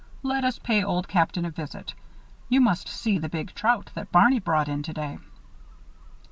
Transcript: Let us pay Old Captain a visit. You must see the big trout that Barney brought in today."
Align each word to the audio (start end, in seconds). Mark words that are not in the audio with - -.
Let 0.23 0.43
us 0.43 0.57
pay 0.57 0.83
Old 0.83 1.07
Captain 1.07 1.45
a 1.45 1.51
visit. 1.51 1.93
You 2.49 2.59
must 2.59 2.87
see 2.87 3.19
the 3.19 3.29
big 3.29 3.53
trout 3.53 3.91
that 3.93 4.11
Barney 4.11 4.39
brought 4.39 4.67
in 4.67 4.81
today." 4.81 5.19